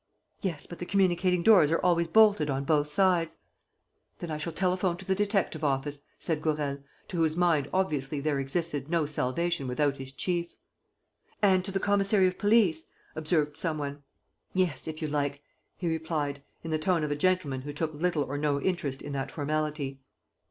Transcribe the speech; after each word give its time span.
"Yes; 0.41 0.65
but 0.65 0.79
the 0.79 0.85
communicating 0.87 1.43
doors 1.43 1.69
are 1.69 1.77
always 1.81 2.07
bolted 2.07 2.49
on 2.49 2.63
both 2.63 2.87
sides." 2.87 3.37
"Then 4.17 4.31
I 4.31 4.39
shall 4.39 4.51
telephone 4.51 4.97
to 4.97 5.05
the 5.05 5.13
detective 5.13 5.63
office," 5.63 6.01
said 6.17 6.41
Gourel, 6.41 6.79
to 7.07 7.17
whose 7.17 7.37
mind 7.37 7.69
obviously 7.71 8.19
there 8.19 8.39
existed 8.39 8.89
no 8.89 9.05
salvation 9.05 9.67
without 9.67 9.97
his 9.97 10.11
chief. 10.11 10.55
"And 11.39 11.63
to 11.65 11.71
the 11.71 11.79
commissary 11.79 12.25
of 12.25 12.39
police," 12.39 12.87
observed 13.15 13.57
some 13.57 13.77
one. 13.77 14.01
"Yes, 14.55 14.87
if 14.87 15.03
you 15.03 15.07
like," 15.07 15.43
he 15.77 15.87
replied, 15.87 16.41
in 16.63 16.71
the 16.71 16.79
tone 16.79 17.03
of 17.03 17.11
a 17.11 17.15
gentleman 17.15 17.61
who 17.61 17.71
took 17.71 17.93
little 17.93 18.23
or 18.23 18.39
no 18.39 18.59
interest 18.59 19.03
in 19.03 19.11
that 19.13 19.29
formality. 19.29 19.99